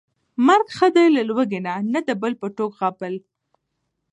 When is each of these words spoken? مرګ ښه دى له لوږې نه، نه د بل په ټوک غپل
مرګ 0.47 0.67
ښه 0.77 0.87
دى 0.95 1.05
له 1.15 1.21
لوږې 1.29 1.59
نه، 1.65 1.73
نه 1.93 1.99
د 2.07 2.09
بل 2.21 2.33
په 2.41 2.47
ټوک 2.55 2.71
غپل 2.79 3.13